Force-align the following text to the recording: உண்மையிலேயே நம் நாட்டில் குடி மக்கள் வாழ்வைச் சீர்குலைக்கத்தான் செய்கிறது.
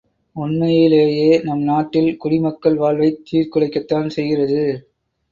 உண்மையிலேயே 0.35 1.41
நம் 1.43 1.61
நாட்டில் 1.61 2.17
குடி 2.17 2.39
மக்கள் 2.39 2.77
வாழ்வைச் 2.77 3.19
சீர்குலைக்கத்தான் 3.29 4.07
செய்கிறது. 4.07 4.63